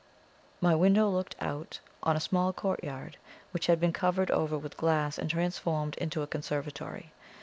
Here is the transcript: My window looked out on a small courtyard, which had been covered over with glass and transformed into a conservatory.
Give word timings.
My 0.61 0.73
window 0.73 1.07
looked 1.09 1.35
out 1.39 1.79
on 2.01 2.15
a 2.15 2.19
small 2.19 2.53
courtyard, 2.53 3.17
which 3.51 3.67
had 3.67 3.79
been 3.79 3.93
covered 3.93 4.31
over 4.31 4.57
with 4.57 4.75
glass 4.75 5.19
and 5.19 5.29
transformed 5.29 5.93
into 5.97 6.23
a 6.23 6.27
conservatory. 6.27 7.11